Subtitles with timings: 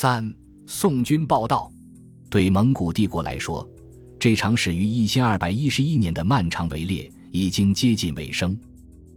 [0.00, 0.32] 三
[0.64, 1.68] 宋军报道，
[2.30, 3.68] 对蒙古帝国来说，
[4.16, 8.56] 这场始于一千二百一十一年的漫长围猎已经接近尾声。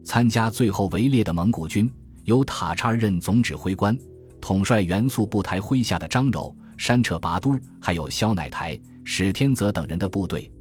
[0.04, 1.88] 参加最后围猎的蒙古军
[2.24, 3.96] 由塔察尔任总指挥官，
[4.42, 10.52] 统帅元素部台麾下的张柔、山彻拔都，还有萧乃台、史天泽等人的部队。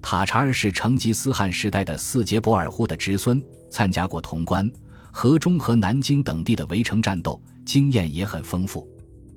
[0.00, 4.70] 塔察尔是成吉思汗时代的四杰博尔忽的侄孙，参加过潼关、
[5.10, 8.88] 河中和南京等地的围城战斗，经验也很丰富。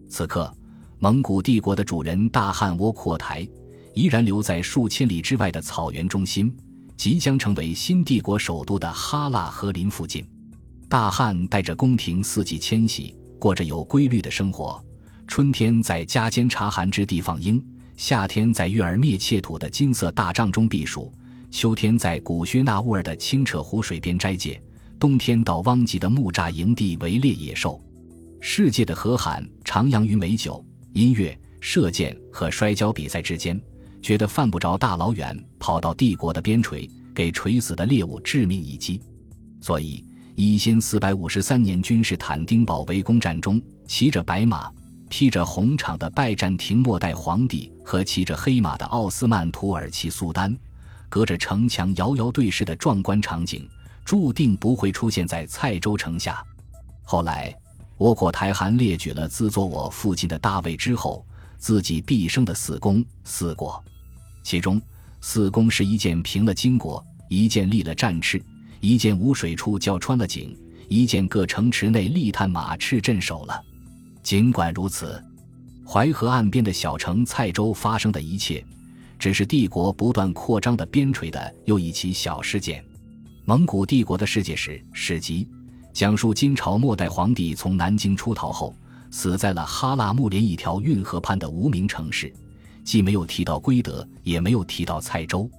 [0.10, 0.52] 此刻，
[1.00, 3.48] 蒙古帝国的主人大汗窝阔台
[3.94, 6.56] 依然留在数千里之外的草原中心，
[6.96, 10.26] 即将成为新帝国首都的哈腊和林附近。
[10.90, 14.82] 大汗带着宫廷四季迁徙，过着有规律的生活：
[15.28, 17.64] 春天在加坚察寒之地放鹰。
[17.98, 21.12] 夏天在月儿灭切土的金色大帐中避暑，
[21.52, 24.62] 秋天在古薛那乌尔的清澈湖水边斋戒，
[25.00, 27.82] 冬天到汪吉的木栅营地围猎野兽。
[28.40, 33.60] 世界的河罕徜徉于美酒、音乐、射箭和摔跤比赛之间，
[34.02, 39.02] 觉得犯不着大老远跑到帝国的边陲给垂死的猎物致命一击。
[39.62, 44.72] 所以，一千四百五十三年君士坦丁堡围攻战中，骑着白马。
[45.10, 50.54] 披着红氅的拜占庭末代皇帝和骑着黑马的奥斯曼土耳其苏丹，
[51.08, 53.66] 隔着城墙遥遥对视的壮观场景，
[54.04, 56.44] 注定不会出现在蔡州城下。
[57.04, 57.56] 后来，
[58.00, 61.26] 倭国台汗列举了自作我父亲的大位之后，
[61.58, 63.84] 自己毕生的四功四过，
[64.44, 64.80] 其中
[65.20, 68.40] 四功是一件平了金国，一件立了战赤，
[68.82, 70.56] 一件无水处叫穿了井，
[70.88, 73.60] 一件各城池内立探马赤镇守了。
[74.22, 75.20] 尽管如此，
[75.84, 78.64] 淮河岸边的小城蔡州发生的一切，
[79.18, 82.86] 只是帝国不断扩张的边陲的又一起小事件。
[83.46, 85.48] 蒙古帝国的世界史史籍
[85.98, 88.72] 讲述金朝末代皇帝从南京出逃后，
[89.10, 92.32] 死在了哈拉木连一条运河畔的无名城市，
[92.84, 95.50] 既没有提到归德，也没有提到蔡州，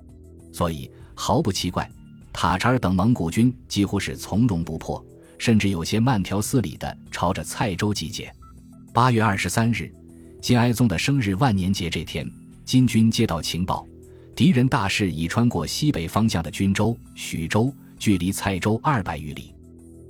[0.53, 1.91] 所以毫不奇怪，
[2.33, 5.05] 塔察尔等蒙古军几乎是从容不迫，
[5.39, 8.33] 甚至有些慢条斯理地朝着蔡州集结。
[8.93, 9.93] 八月二十三日，
[10.41, 12.25] 金哀宗的生日万年节这天，
[12.65, 13.85] 金军接到情报，
[14.37, 19.53] 敌人大势已穿过西北方向的均州、徐州，距离蔡州二百余里。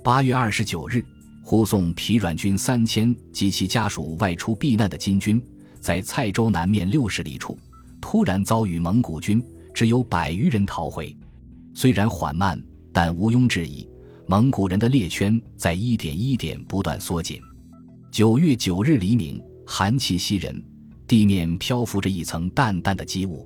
[0.01, 1.03] 八月二十九日，
[1.43, 5.41] 护送疲软军三千及其家属外出避难的金军，
[5.81, 7.57] 在蔡州南面六十里处，
[7.99, 9.43] 突然遭遇蒙古军，
[9.73, 11.15] 只有百余人逃回。
[11.73, 12.61] 虽然缓慢，
[12.93, 13.87] 但毋庸置疑，
[14.25, 17.41] 蒙古人的猎圈在一点一点不断缩紧。
[18.09, 20.63] 九月九日黎明，寒气袭人，
[21.07, 23.45] 地面漂浮着一层淡淡的积雾。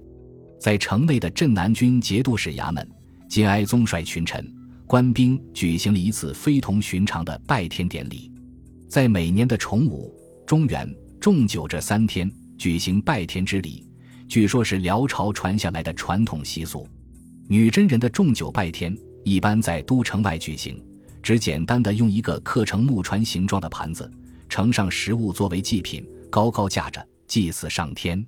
[0.59, 2.87] 在城内的镇南军节度使衙门，
[3.27, 4.47] 金哀宗率群臣、
[4.85, 8.31] 官兵举行了一次非同寻常的拜天典礼。
[8.87, 10.13] 在每年的重武、
[10.45, 10.87] 中元、
[11.19, 13.87] 重九这三天举行拜天之礼，
[14.27, 16.87] 据说是辽朝传下来的传统习俗。
[17.47, 20.79] 女真人的重九拜天一般在都城外举行，
[21.21, 24.09] 只简单的用一个刻成木船形状的盘子。
[24.47, 28.23] 盛上食物作为祭品，高高架着祭祀上天。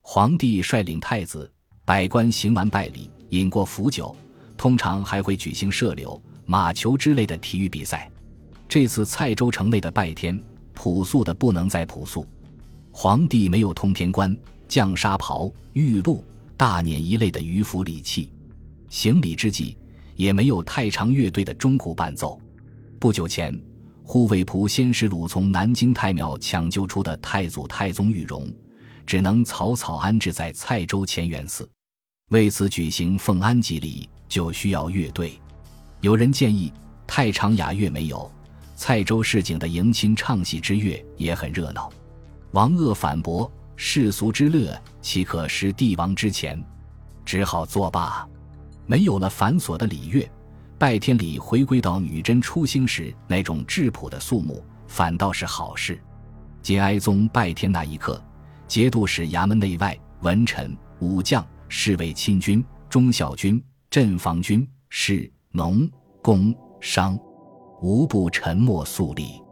[0.00, 1.48] 皇帝率领太子、
[1.84, 4.16] 百官行完拜礼，饮过福酒，
[4.60, 8.10] 通常还会举行射柳、马球之类的体育比赛。
[8.68, 10.38] 这次蔡州城内的拜天，
[10.74, 12.26] 朴素的不能再朴素。
[12.92, 14.36] 皇帝没有通天冠、
[14.68, 16.22] 降沙袍、玉露、
[16.58, 18.30] 大辇一类的迂腐礼器，
[18.90, 19.78] 行礼之际
[20.14, 22.38] 也没有太常乐队的钟鼓伴奏。
[22.98, 23.58] 不久前。
[24.04, 28.46] 护卫仆先使鲁从南京太庙抢救出的太祖太宗玉容，
[29.06, 31.66] 只能草草安置在蔡州乾元寺。
[32.30, 35.38] 为此举行奉安祭礼，就需要乐队。
[36.00, 36.72] 有人建议，
[37.06, 38.32] 太常雅乐没有，
[38.76, 41.92] 蔡州市井的迎亲唱戏之乐也很热闹。
[42.52, 46.64] 王鄂反驳：世俗之乐，岂可失帝王之前？
[47.26, 48.26] 只好作罢。
[48.86, 50.26] 没有了繁琐的礼乐。
[50.78, 56.00] 拜天礼回归到女真初兴时那种质朴的肃穆，反倒是好事。
[56.62, 58.22] 节哀宗拜天那一刻，
[58.66, 65.84] 节度使衙门内外文臣武将、侍卫亲军、忠孝军、镇防军、士农
[66.22, 67.18] 工商，
[67.82, 69.42] 无不沉默肃立。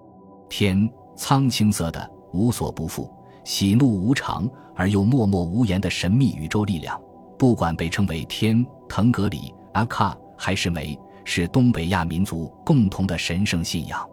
[0.48, 3.10] 天苍青色的、无所不覆、
[3.42, 6.96] 喜怒无常而又默默无言的神秘宇宙力量，
[7.36, 10.96] 不管被称为天、腾格里、阿卡还是梅。
[11.24, 14.08] 是东北亚民族共同的神圣信仰。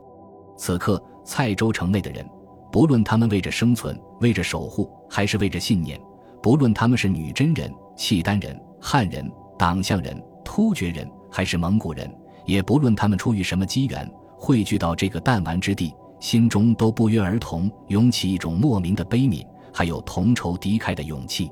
[0.58, 2.28] 此刻，蔡州城内的人，
[2.72, 5.98] 不论他们为着生存、为着守护，还是为着信念；
[6.42, 12.08] 不论他们是女真人、契丹人、汉人、党项人、突厥人，还是蒙古人；
[12.46, 21.52] 也不论他们出于什么机缘汇聚到这个弹丸之地，心中都不约而同涌起一种莫名的悲悯，还有同仇敌忾的勇气。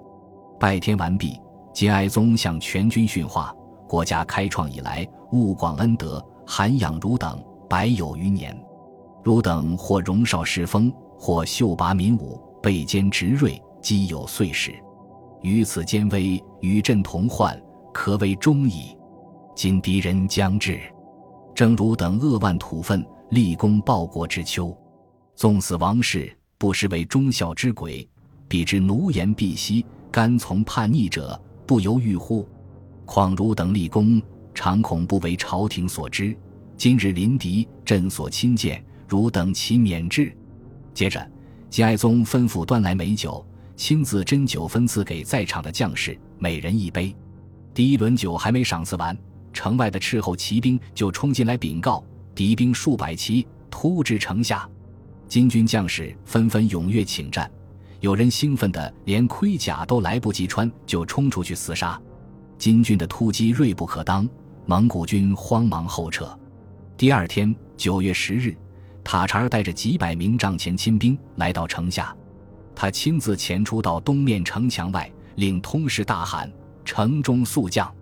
[0.60, 1.40] 拜天完毕，
[1.74, 3.54] 金哀宗向全军训话：
[3.88, 8.58] 国家开创以来，物广恩德，涵养汝等百有余年。
[9.24, 14.74] 汝等或荣少侍封，或秀拔民武，备坚执锐，积有岁时。
[15.42, 17.58] 于此间危，与朕同患，
[17.94, 18.98] 可谓忠矣。
[19.56, 20.82] 今敌人将至，
[21.56, 24.76] 正汝等扼腕吐愤，立功报国之秋，
[25.36, 28.06] 纵死王室，不失为忠孝之鬼。
[28.48, 32.48] 彼之奴颜婢膝，甘从叛逆者，不由欲乎？
[33.06, 34.22] 况汝等立功，
[34.54, 36.36] 常恐不为朝廷所知。
[36.76, 38.84] 今日临敌，朕所亲见。
[39.08, 40.36] 汝等其免之。
[40.94, 41.32] 接着，
[41.70, 47.16] 金哀宗吩咐端来美酒，亲自斟酒分赐给在场的将士，每人一杯。
[47.74, 49.18] 第一轮酒还没赏赐完，
[49.52, 52.04] 城外的斥候骑兵就冲进来禀告：
[52.36, 54.70] 敌兵数百骑突至城下。
[55.28, 57.50] 金军将士纷纷踊跃请战，
[58.00, 62.00] 有人兴奋的连盔甲都来不及穿，就冲出去厮杀。
[62.60, 64.30] 金军的突击锐不可当，
[64.68, 66.38] 蒙古军慌忙后撤。
[66.96, 68.56] 第二天，九月十日。
[69.04, 72.16] 塔察尔带着几百名帐前亲兵来到城下，
[72.74, 76.50] 他亲自前出到东面城墙外，令通事大喊
[76.86, 77.94] ：“城中速将，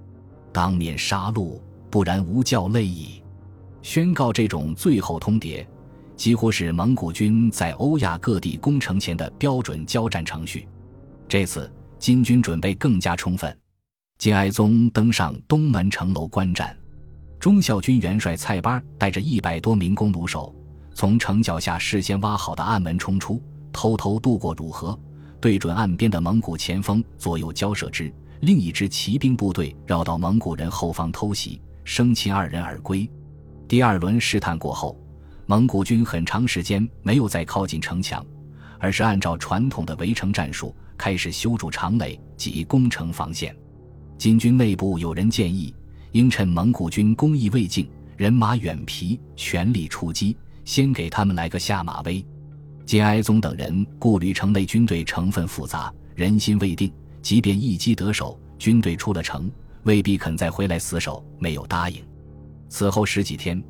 [0.52, 3.22] 当面杀戮，不然无教累矣！”
[3.82, 5.66] 宣告这种最后通牒，
[6.16, 10.68] 几乎是蒙古军在欧亚各地攻城前的标准交战程序。
[11.28, 13.58] 这次金军准备更加充分。
[14.20, 16.78] 金哀宗登上东门城楼观战，
[17.40, 20.54] 忠孝军元帅蔡巴带着一百多名弓弩手。
[20.94, 23.42] 从城脚下事先挖好的暗门冲出，
[23.74, 25.00] 偷偷渡过汝河，
[25.40, 28.14] 对准岸边的蒙古前锋左右交射之。
[28.42, 33.08] 另一支骑兵部队绕到蒙古人后方偷袭，生擒二人而归。
[33.68, 35.00] 第二轮试探过后，
[35.46, 38.26] 蒙古军很长时间没有再靠近城墙，
[38.80, 43.56] 而是按照传统的围城战术开始修筑长垒及攻城防线。
[44.18, 45.72] 金军内部有人建议，
[46.12, 47.88] 应趁蒙古军攻意未尽，
[48.18, 50.36] 人马远疲，全力出击。
[50.66, 52.24] 先给他们来个下马威。
[52.86, 56.92] 金哀宗等人顾虑城内军队成分复杂，人心未定，
[57.22, 59.50] 即便一击得手，军队出了城，
[59.84, 62.04] 未必肯再回来死守，没有答应。
[62.70, 63.62] 此后十几天，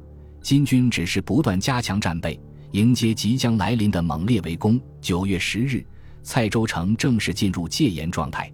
[0.42, 2.40] 金军只是不断加强战备，
[2.72, 4.80] 迎接即将来临的猛烈围攻。
[5.02, 5.86] 九月十日，
[6.24, 8.52] 蔡州城正式进入戒严状态。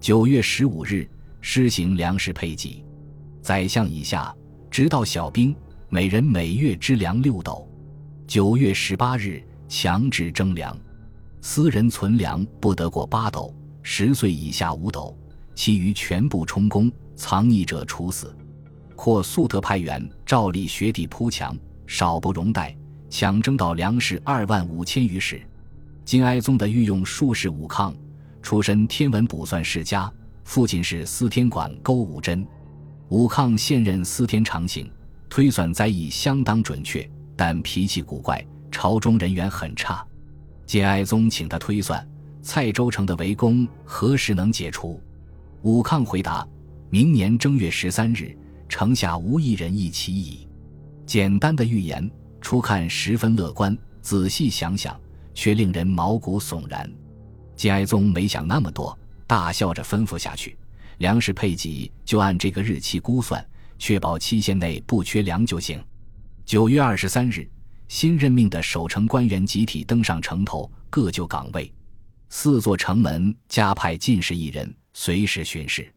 [0.00, 1.08] 九月十五日，
[1.40, 2.84] 施行粮食配给，
[3.42, 4.34] 宰相以下
[4.70, 5.54] 直到小兵，
[5.88, 7.68] 每人每月支粮六斗。
[8.26, 10.76] 九月十八日，强制征粮，
[11.40, 15.16] 私人存粮不得过八斗，十岁以下五斗，
[15.54, 18.34] 其余全部充公，藏匿者处死。
[18.96, 21.56] 或速特派员照例学地铺墙，
[21.86, 22.76] 少不容贷，
[23.08, 25.40] 抢征到粮食二万五千余石。
[26.04, 27.94] 金哀宗的御用术士武抗，
[28.42, 30.12] 出身天文卜算世家，
[30.44, 32.46] 父亲是司天馆勾武真。
[33.08, 34.90] 武抗现任司天长行，
[35.28, 37.08] 推算灾异相当准确。
[37.36, 40.06] 但脾气古怪，朝中人缘很差。
[40.66, 42.06] 金哀宗请他推算
[42.42, 45.00] 蔡州城的围攻何时能解除。
[45.62, 46.46] 武抗回答：
[46.88, 48.36] 明年正月十三日，
[48.68, 50.48] 城下无一人一起矣。
[51.04, 52.10] 简单的预言，
[52.40, 54.98] 初看十分乐观，仔细想想，
[55.34, 56.90] 却令人毛骨悚然。
[57.56, 60.56] 金哀宗没想那么多，大笑着吩咐下去：
[60.98, 63.44] 粮食配给就按这个日期估算，
[63.78, 65.78] 确保期限内不缺粮就行。
[66.46, 67.46] 九月二十三日，
[67.88, 71.70] 新任命的守城官员集体登上城头，各就岗位。
[72.32, 75.92] 四座城门加派进士一人，随时巡视。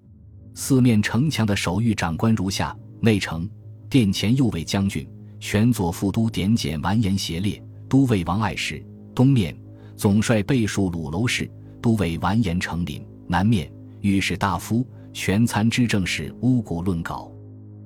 [0.55, 3.47] 四面城墙的守御长官如下：内城
[3.87, 5.07] 殿前右卫将军、
[5.39, 9.55] 全左副都点检完颜协烈，都尉王爱石；东面
[9.95, 11.49] 总帅倍数鲁楼氏，
[11.79, 13.71] 都尉完颜成林；南面
[14.01, 17.31] 御史大夫、全参知政事乌古论稿，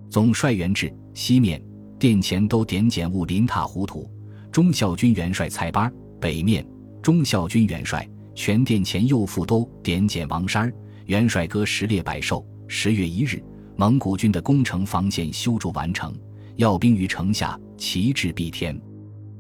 [0.10, 1.62] 总帅元志；西面。
[2.00, 4.08] 殿前都点检务林塔糊涂，
[4.52, 6.64] 忠孝军元帅蔡班北面
[7.02, 10.72] 忠孝军元帅全殿前右副都点检王山
[11.08, 12.46] 元帅哥十列百寿。
[12.68, 13.44] 十月一日，
[13.76, 16.16] 蒙古军的攻城防线修筑完成，
[16.56, 18.80] 要兵于城下，旗帜蔽天。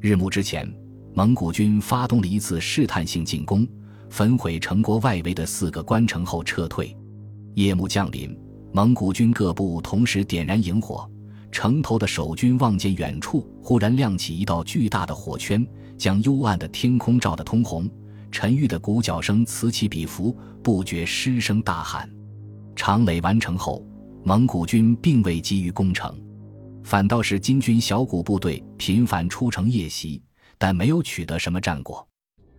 [0.01, 0.67] 日暮之前，
[1.13, 3.67] 蒙古军发动了一次试探性进攻，
[4.09, 6.97] 焚毁城国外围的四个关城后撤退。
[7.53, 8.35] 夜幕降临，
[8.73, 11.07] 蒙古军各部同时点燃营火。
[11.51, 15.63] 城头的守军望见远处忽然亮起一道巨大的火圈，
[15.99, 17.87] 将幽暗的天空照得通红。
[18.39, 22.07] 陈玉的鼓角声此起彼伏，不觉失声大喊。
[22.75, 23.83] 长垒完成后，
[24.23, 26.15] 蒙古军并未急于攻城，
[26.83, 30.21] 反倒是金军小股部队频繁出城夜袭，
[30.59, 32.07] 但没有取得什么战果。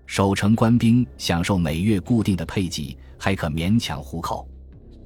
[0.05, 4.49] 守城官兵享受每月固定的配给，还可勉强糊口。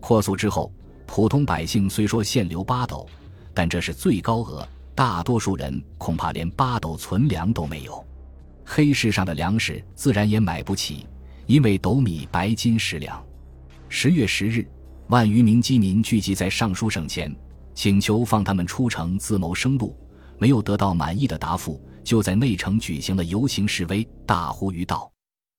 [0.00, 0.72] 扩苏之后，
[1.04, 3.06] 普通百姓虽说限流八斗，
[3.52, 8.02] 但这是最高额，大多数人恐怕连八斗存粮都没有。
[8.74, 11.06] 黑市上的粮食自然也买不起，
[11.44, 13.22] 因为斗米白金十两。
[13.90, 14.66] 十月十日，
[15.08, 17.36] 万余名饥民聚集在尚书省前，
[17.74, 19.94] 请求放他们出城自谋生路，
[20.38, 21.78] 没有得到满意的答复。
[22.02, 25.12] 就在内城举行了游行示威，大呼于道。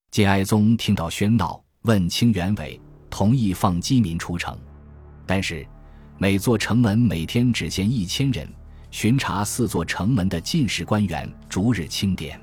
[0.10, 4.58] 节哀宗听到喧闹，问清原委，同意放饥民出城。
[5.28, 5.64] 但是，
[6.18, 8.52] 每座城门每天只限一千人，
[8.90, 12.42] 巡查四座城门的进士官员逐日清点。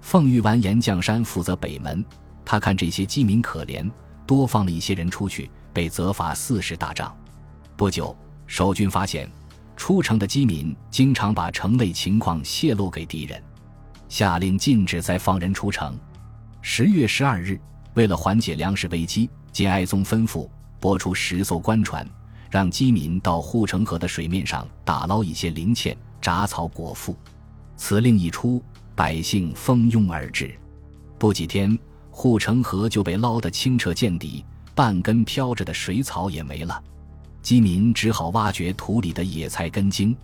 [0.00, 2.04] 奉玉完颜绛山负责北门，
[2.44, 3.88] 他看这些饥民可怜，
[4.26, 7.16] 多放了一些人出去，被责罚四十大杖。
[7.76, 8.16] 不久，
[8.46, 9.30] 守军发现。
[9.76, 13.42] 出城的饥民经常把城内情况泄露给敌人，
[14.10, 15.98] 下令禁止再放人出城。
[16.60, 17.58] 十月十二日，
[17.94, 20.46] 为了缓解粮食危机，金哀宗吩咐
[20.78, 22.06] 拨出十艘官船，
[22.50, 27.16] 让饥民到护城河的水面上打捞一些零钱、杂草果腹。
[27.74, 28.62] 此令一出，
[29.00, 30.54] 百姓蜂拥而至，
[31.18, 31.78] 不几天，
[32.10, 36.84] 护城河就被捞得清澈见底，半根飘着的水草也没了。
[37.40, 40.14] 饥民只好挖掘土里的野菜根茎，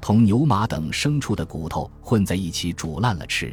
[0.00, 3.52] 同牛马等牲畜的骨头混在一起煮烂了吃。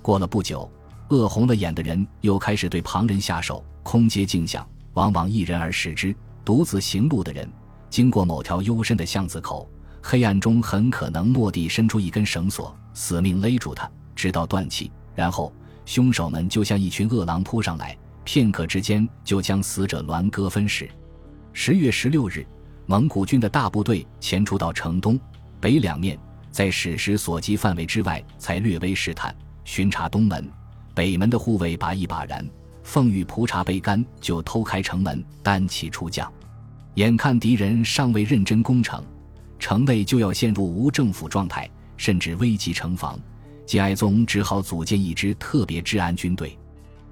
[0.00, 0.66] 过了不久，
[1.10, 6.16] 饿红了眼的人又开始对旁人下手，空接镜像，往往一人而食之。
[6.42, 7.46] 独自行路的人，
[7.90, 9.68] 经过某条幽深的巷子口，
[10.00, 14.90] 黑暗中很可能蓦地伸出一根绳索，死命勒住他，直到断气。
[15.14, 15.52] 然后，
[15.84, 20.90] 凶手们就像一群饿狼扑上来，片刻之间就将死者栾割分食。
[21.52, 22.44] 十月十六日，
[22.86, 25.18] 蒙古军的大部队前出到城东
[25.60, 26.18] 北两面，
[26.50, 30.50] 在史实所及范围之外，才略微试探巡查东门、
[30.94, 32.46] 北门的护卫把一把燃，
[32.82, 36.30] 奉玉蒲茶被干，就偷开城门，单骑出将。
[36.94, 39.02] 眼看敌人尚未认真攻城，
[39.58, 43.18] 城内就要陷入无政府状态，甚至危及城防，
[43.66, 46.56] 金哀宗只好组建一支特别治安军队。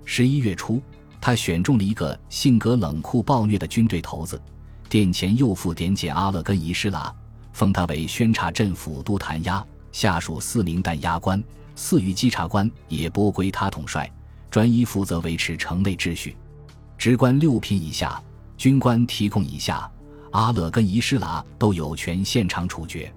[0.06, 0.80] 十一月初。
[1.20, 4.38] 他选中了一个性格冷酷暴虐的军队头子，
[4.90, 7.10] 殿前右副点检阿勒根伊施拉，
[7.50, 11.42] 封他为宣察镇抚都弹压，下属四名弹压官，
[11.74, 14.12] 四余稽查官也拨归他统帅，
[14.50, 16.36] 专一负责维持城内秩序。
[16.98, 18.22] 职官六品以下，
[18.58, 19.90] 军官提供以下，
[20.32, 23.10] 阿勒根伊施拉都有权现场处决。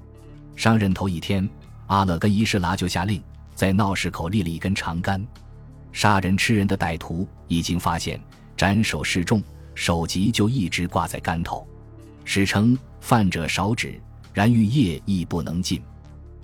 [0.55, 1.45] 上任头一天，
[1.87, 3.21] 阿勒根伊世拉就下令
[3.55, 5.25] 在闹市口立了一根长杆。
[5.91, 8.21] 杀人吃人的歹徒已经发现，
[8.55, 9.41] 斩首示众，
[9.73, 11.67] 首级就一直挂在杆头。
[12.23, 13.99] 史称犯者少止，
[14.33, 15.81] 然欲夜亦不能进。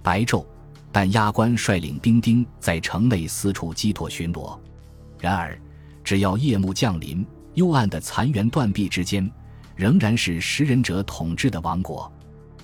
[0.01, 0.45] 白昼，
[0.91, 4.57] 但押官率领兵丁在城内四处击拓巡逻。
[5.19, 5.59] 然而，
[6.03, 9.29] 只要夜幕降临，幽暗的残垣断壁之间，
[9.75, 12.11] 仍然是食人者统治的王国。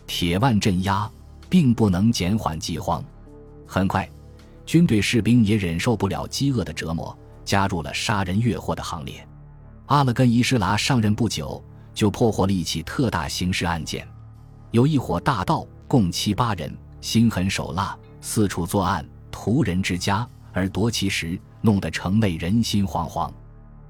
[0.08, 1.10] 铁腕镇压，
[1.50, 3.04] 并不能减缓饥荒。
[3.66, 4.08] 很快。
[4.66, 9.28] 军队士兵也忍受不了饥饿的折磨，加入了杀人越货的行列。
[9.88, 11.60] 阿勒根伊施拉上任不久，
[11.92, 14.08] 就破获了一起特大刑事案件，
[14.70, 23.32] 有一伙大盗，共七八人，心狠手辣，四处作案，屠人之家而夺其食，弄得城内人心惶惶。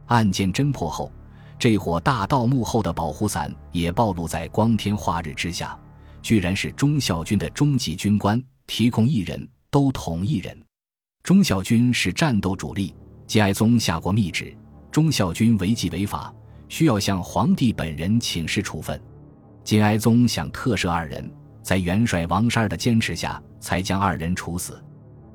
[0.05, 1.11] 案件侦破后，
[1.59, 5.77] 这伙大盗幕后的保护伞也暴露在光天化日之下，
[6.21, 10.57] 居然是忠孝军的中级军官，提供一人，都同一人。
[11.23, 12.95] 忠孝军是战斗主力，
[13.27, 14.55] 金哀宗下过密旨，
[14.91, 16.33] 忠孝军违纪违法，
[16.67, 18.99] 需要向皇帝本人请示处分。
[19.63, 21.29] 金哀宗想特赦二人，
[21.61, 24.83] 在元帅王沙儿的坚持下，才将二人处死。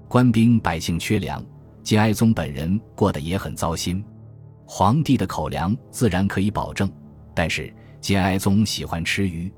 [0.09, 1.45] 官兵百姓缺粮，
[1.83, 4.05] 金哀宗本人过得也很糟心。
[4.67, 6.91] 皇帝的口粮自然可以保证，
[7.35, 9.53] 但是金哀宗喜欢吃鱼。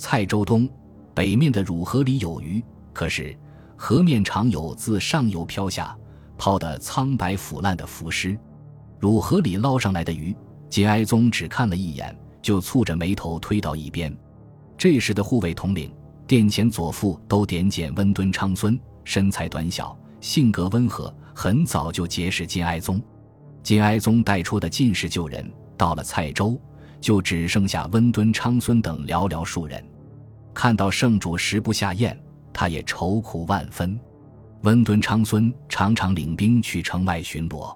[0.00, 0.66] 蔡州东
[1.12, 2.64] 北面的汝河里有鱼，
[2.94, 3.36] 可是。
[3.76, 5.96] 河面常有自上游漂下、
[6.36, 8.38] 泡得苍白腐烂的浮尸，
[8.98, 10.36] 汝河里捞上来的鱼，
[10.70, 14.14] 金哀宗只看了一眼，就蹙着眉头推到一边。
[14.76, 15.94] 这时的护卫统领
[16.26, 23.00] 殿前左副都点检温敦昌孙，身材短小，性格温和，很早就结识金哀宗。
[23.62, 26.60] 金哀宗带出的进士旧人到了蔡州，
[27.00, 29.82] 就只剩下温敦昌孙等寥寥数人。
[30.54, 32.18] 看到圣主食不下咽。
[32.52, 33.98] 他也愁苦万分。
[34.62, 37.74] 温敦昌孙常常领兵去城外巡逻。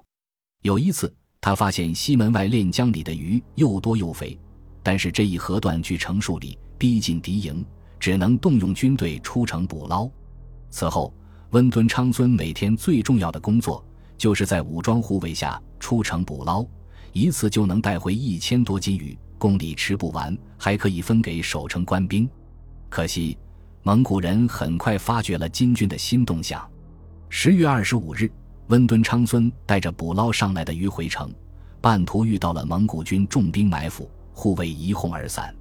[0.61, 4.37] 有一次，他发现西门外练江里的鱼又多又肥，
[4.83, 7.65] 但是这一河段距城数里，逼近敌营，
[7.99, 10.07] 只能动用军队出城捕捞。
[10.69, 11.11] 此后，
[11.51, 13.83] 温敦昌孙每天最重要的工作，
[14.17, 16.63] 就是在武装护卫下出城捕捞，
[17.13, 22.29] 一次就能带回一千多斤鱼，宫里吃不完，还可以分给守城官兵。
[22.95, 23.37] 可惜，
[23.83, 26.65] 蒙古人很快发觉了金军的新动向。
[27.27, 28.31] 十月二十五日，
[28.67, 31.29] 温敦昌孙带着捕捞上来的鱼回城，
[31.81, 35.53] 半途遇到了蒙古军重兵埋伏，护卫一哄而散。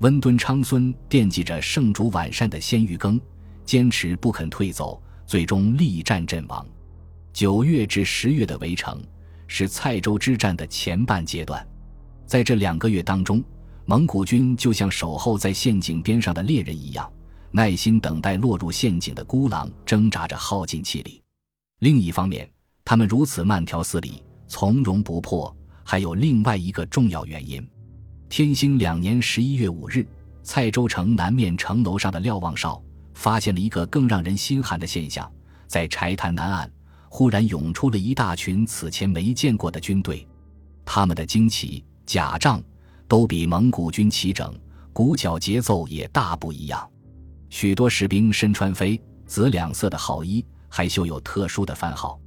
[0.00, 3.18] 温敦昌孙惦记着圣主晚膳的鲜鱼羹，
[3.64, 5.02] 坚持不肯退走。
[5.24, 6.66] 最终力战阵亡。
[7.32, 9.02] 九月至十月的围城
[9.46, 11.66] 是蔡州之战的前半阶段，
[12.26, 13.42] 在这两个月当中，
[13.88, 17.10] 蒙古军就像守候在陷阱边上的猎人一样，
[17.52, 21.22] 耐心等待落入陷阱的孤狼，挣扎着耗尽气力。
[21.78, 22.50] 另一方面，
[22.84, 27.64] 他们如此慢条斯理、从容不迫，还有另外一个重要原因：
[28.28, 30.04] 天兴两年十一月五日，
[30.42, 32.82] 蔡州城南面城楼上的瞭望哨。
[33.14, 35.32] 发现了一个更让人心寒的现象，
[35.66, 36.70] 在柴潭南岸，
[37.08, 40.28] 忽然涌出了一大群此前没见过的军队，
[40.84, 42.62] 他们的旌旗、甲仗
[43.08, 44.54] 都比蒙古军齐整，
[44.92, 46.88] 鼓角节奏也大不一样。
[47.48, 52.18] 许多士兵身穿绯紫两色的号衣，还绣有特殊的番号。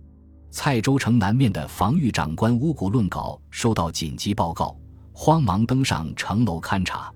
[0.51, 4.75] 蔡州城南面的防御长官乌古论稿收到紧急报告，
[5.13, 7.11] 慌忙登上城楼勘察。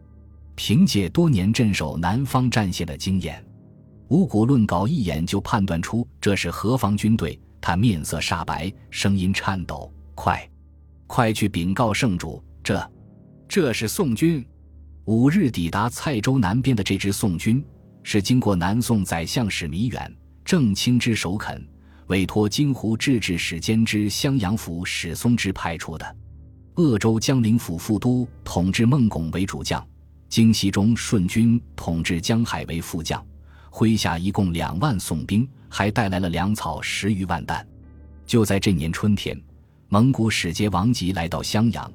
[0.55, 3.43] 凭借多年镇守南方战线的经验。
[4.10, 10.48] 五谷论稿一眼就判断出这是何方军队，他面色煞白，声音颤抖：“快，
[11.08, 12.79] 快去禀告圣主，这，
[13.53, 14.43] 这是宋军。
[15.05, 17.63] 五日抵达蔡州南边的这支宋军，
[18.01, 20.12] 是经过南宋宰相史弥远、
[20.43, 21.63] 郑清之首肯，
[22.07, 26.15] 委托京湖制置使监之襄阳府史松之派出的。
[26.77, 29.88] 鄂州江陵府副都统治孟拱为主将，
[30.27, 33.24] 京西中顺军统治江海为副将。”
[33.69, 37.63] 麾下一共两万宋兵，还带来了粮草十余万担。
[38.25, 39.39] 就在这年春天，
[39.89, 41.93] 蒙古使节王吉来到襄阳，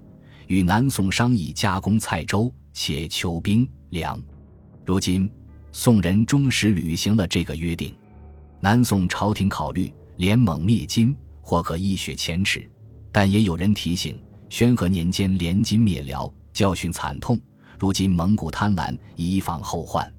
[0.48, 4.18] 与南宋商议加攻蔡州，且求兵粮。
[4.84, 5.30] 如今，
[5.72, 7.94] 宋人忠实履行了这个约定。
[8.58, 12.68] 南宋朝廷考虑联蒙灭金，或可一雪前耻，
[13.12, 17.38] 但也有人提醒：宣和年间联金灭辽，教训惨痛。
[17.78, 20.10] 如今蒙古贪婪，以防后患。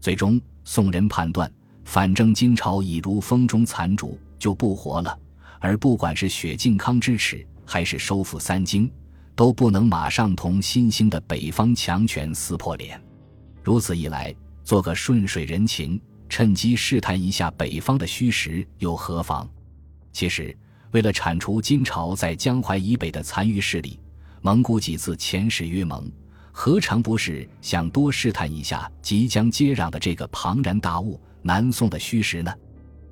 [0.00, 0.40] 最终。
[0.68, 1.48] 宋人判断，
[1.84, 5.16] 反正金朝已如风中残烛，就不活了。
[5.60, 8.90] 而不管是雪靖康之耻，还是收复三京，
[9.36, 13.00] 都不能马上同新兴的北方强权撕破脸。
[13.62, 19.46] 如此一来，做个顺水人情，趁机试探一下北方的虚实又何妨？
[20.10, 20.56] 其实，
[20.92, 24.00] 为了铲除金朝在江淮以北的残余势力，
[24.40, 26.10] 蒙古几次遣使约盟。
[26.50, 32.50] 何尝不是想多试探一下即将接壤的这个庞然大物——南宋的虚实呢？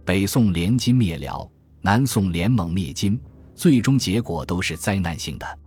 [0.03, 1.47] 北宋联金灭辽，
[1.83, 3.21] 南宋联蒙灭金，
[3.55, 5.59] 最终结果都是灾难性的。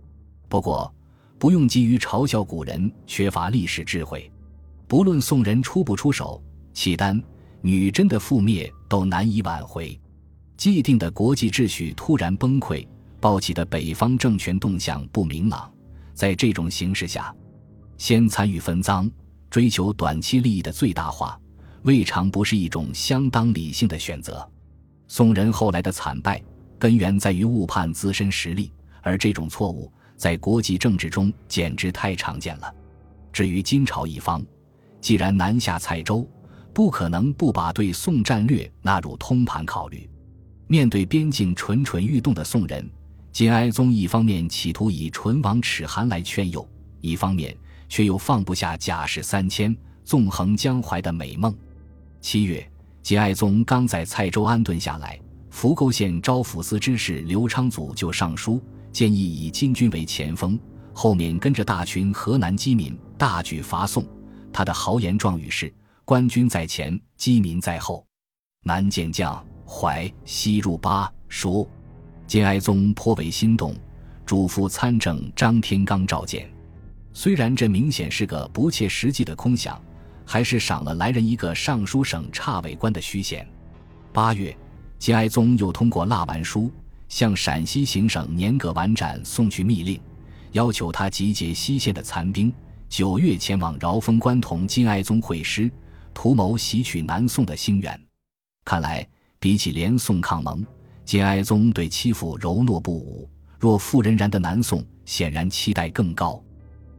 [0.48, 0.92] 不过，
[1.38, 4.30] 不用急于嘲笑古人缺乏历史智慧。
[4.86, 7.22] 不论宋人出不出手，契丹、
[7.60, 9.98] 女真的覆灭都难以挽回。
[10.56, 12.86] 既定的国际秩序突然崩溃，
[13.20, 15.70] 抱起的北方政权动向不明朗。
[16.14, 17.32] 在这种形势下，
[17.96, 19.08] 先参与分赃，
[19.50, 21.38] 追求短期利益的最大化，
[21.82, 24.48] 未尝不是一种相当理性的选择。
[25.06, 26.42] 宋人后来的惨败，
[26.78, 32.70] 根源在于误判自身实力，而这种错误在国际政治中简直太常见了。
[33.32, 34.44] 至于金朝一方，
[35.00, 36.28] 既然南下蔡州，
[36.74, 40.06] 不可能不把对宋战略纳入通盘考虑。
[40.66, 42.86] 面对边境蠢蠢欲动的宋人，
[43.32, 46.68] 金哀宗一方面企图以唇亡齿寒来劝诱，
[47.00, 47.56] 一方面。
[47.90, 51.56] 却又放不下甲士三千纵横江淮的美梦。
[52.20, 52.70] 七月，
[53.02, 58.62] 金哀宗刚在蔡州安顿下来，福构县招抚司知事刘昌祖就上书
[58.98, 60.58] 建议以金军为前锋，
[60.92, 64.04] 后面跟着大群河南饥民大举伐宋。
[64.52, 65.72] 他的豪言壮语是
[66.04, 68.04] ：“官军在前，饥民在后，
[68.64, 71.70] 南建将淮，西入巴蜀。”
[72.26, 73.72] 金哀宗颇为心动，
[74.26, 76.50] 嘱咐参政张天罡召见。
[77.12, 79.80] 虽然这明显是个不切实际的空想，
[80.26, 83.48] 还是赏了来人一个尚书省差委官的虚衔。
[84.12, 84.58] 八月，
[84.98, 86.68] 金哀宗又通过蜡丸书
[87.08, 90.00] 向陕西行省年葛完展送去密令，
[90.52, 92.52] 要求他集结西线的残兵，
[92.88, 95.70] 九月前往饶峰关同金哀宗会师，
[96.12, 97.98] 图谋袭取南宋的兴元。
[98.64, 99.06] 看来，
[99.38, 100.64] 比起联宋抗蒙，
[101.04, 106.42] 金哀宗对欺负柔懦不武、若妇人然的南宋，显然期待更高。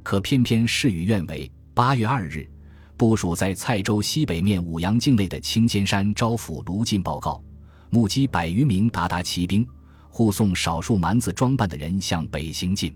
[0.01, 1.49] 可偏偏事与愿违。
[1.75, 2.49] 八月二日，
[2.97, 7.41] 部署在蔡州西北面五阳境内的青尖山招抚卢进报告，
[7.89, 9.65] 目击百余名鞑靼骑兵
[10.09, 12.93] 护送少数蛮子装扮的人向北行进，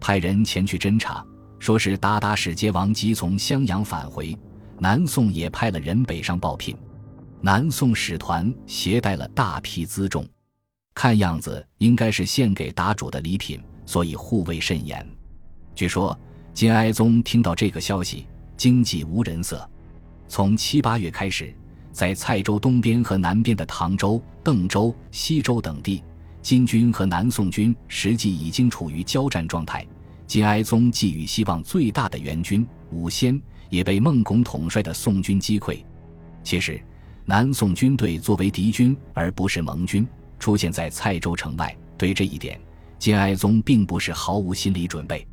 [0.00, 1.24] 派人前去侦查，
[1.58, 4.36] 说是鞑靼使节王即从襄阳返回。
[4.78, 6.76] 南宋也派了人北上报聘，
[7.40, 10.26] 南宋使团携带了大批辎重，
[10.92, 15.08] 看样子应该是献给答主的礼品，所以护卫甚严。
[15.74, 16.18] 据说
[16.52, 19.68] 金哀宗听到这个消息，经济无人色。
[20.28, 21.54] 从七八月开始，
[21.92, 26.02] 在蔡州东边和南边的唐州、邓州、西州等地，
[26.42, 29.86] 金军和南宋军实际已经处于交战状态。
[30.26, 33.40] 金哀宗寄予希望最大的援军武仙。
[33.72, 35.82] 也被孟拱统帅的宋军击溃。
[36.44, 36.78] 其实，
[37.24, 40.06] 南宋军队作为敌军而不是盟军，
[40.38, 41.74] 出现在蔡州城外。
[41.96, 42.60] 对这一点，
[42.98, 45.26] 金哀宗并不是毫无心理准备。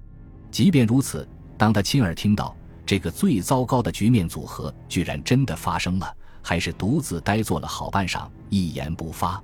[0.49, 6.09] 即便如此，当他亲耳听到这个最糟糕的局面组合居然真的发生了，
[6.41, 9.43] 还是独自呆坐了好半晌，一言不发。